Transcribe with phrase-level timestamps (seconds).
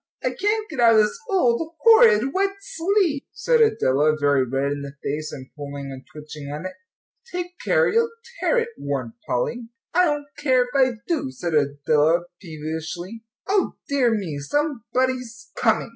[0.23, 4.81] "I can't get out of this old, horrid, wet sleeve," said Adela, very red in
[4.81, 6.71] the face, and pulling and twitching at it.
[7.31, 8.09] "Take care, you'll
[8.39, 9.69] tear it," warned Polly.
[9.93, 13.23] "I don't care if I do," said Adela, peevishly.
[13.45, 15.89] "O dear me, somebody's coming!"